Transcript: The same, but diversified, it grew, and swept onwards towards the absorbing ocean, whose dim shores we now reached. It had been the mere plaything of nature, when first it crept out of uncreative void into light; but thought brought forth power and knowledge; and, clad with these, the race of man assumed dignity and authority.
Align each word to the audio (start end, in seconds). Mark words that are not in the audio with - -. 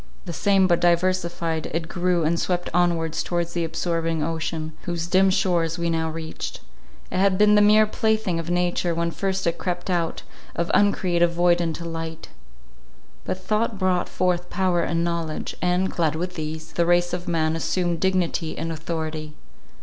The 0.25 0.33
same, 0.33 0.65
but 0.65 0.79
diversified, 0.81 1.67
it 1.67 1.87
grew, 1.87 2.23
and 2.23 2.39
swept 2.39 2.71
onwards 2.73 3.21
towards 3.21 3.53
the 3.53 3.63
absorbing 3.63 4.23
ocean, 4.23 4.73
whose 4.85 5.05
dim 5.05 5.29
shores 5.29 5.77
we 5.77 5.91
now 5.91 6.09
reached. 6.09 6.61
It 7.11 7.19
had 7.19 7.37
been 7.37 7.53
the 7.53 7.61
mere 7.61 7.85
plaything 7.85 8.39
of 8.39 8.49
nature, 8.49 8.95
when 8.95 9.11
first 9.11 9.45
it 9.45 9.59
crept 9.59 9.91
out 9.91 10.23
of 10.55 10.71
uncreative 10.73 11.33
void 11.33 11.61
into 11.61 11.85
light; 11.85 12.29
but 13.25 13.37
thought 13.43 13.77
brought 13.77 14.09
forth 14.09 14.49
power 14.49 14.81
and 14.81 15.03
knowledge; 15.03 15.55
and, 15.61 15.91
clad 15.91 16.15
with 16.15 16.33
these, 16.33 16.71
the 16.73 16.87
race 16.87 17.13
of 17.13 17.27
man 17.27 17.55
assumed 17.55 17.99
dignity 17.99 18.57
and 18.57 18.71
authority. 18.71 19.35